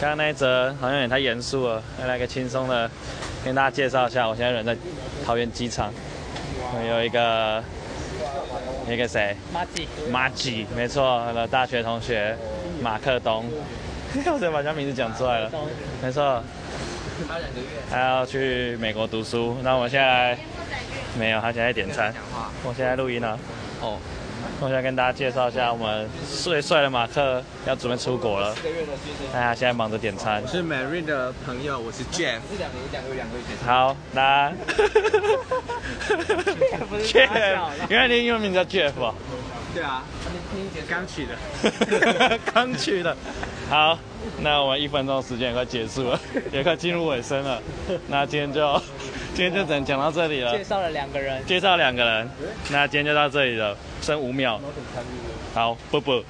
[0.00, 2.90] 刚刚那一则好像有点太严肃了，来来个轻松的，
[3.44, 4.76] 跟大家介绍一下，我现在人在
[5.24, 5.92] 桃园机场，
[6.74, 7.62] 我有一个
[8.92, 9.34] 一个谁？
[9.52, 12.36] 马吉，马吉，没错，我的大学同学
[12.82, 13.46] 马克东，
[14.26, 15.50] 我才把他名字讲出来了，
[16.02, 16.42] 没错，
[17.90, 20.36] 他要去美国读书，那我们现在
[21.18, 22.12] 没有，他现在点餐，
[22.64, 23.38] 我现在录音了，
[23.80, 23.98] 哦，
[24.60, 26.08] 我现在跟大家介绍一下，我们
[26.42, 28.54] 最帅的马克要准备出国了，
[29.32, 30.48] 大家现在忙着点餐我。
[30.48, 32.40] 是 Mary 的朋友，我是 Jeff。
[33.66, 34.52] 好，那
[37.02, 39.14] Jeff，原来你英文名叫 Jeff 哦，
[39.74, 40.02] 对啊，
[40.88, 42.38] 刚取的。
[42.52, 43.16] 刚去的。
[43.68, 43.98] 好，
[44.40, 46.20] 那我们一分钟时间也快结束了，
[46.52, 47.60] 也快进入尾声了。
[48.08, 48.80] 那今天就
[49.34, 50.62] 今天就只能讲到这里了介。
[50.62, 52.30] 绍了两个人，介绍两个人，
[52.70, 54.60] 那今天就到这里了，剩五秒。
[55.52, 56.22] 好，啵啵。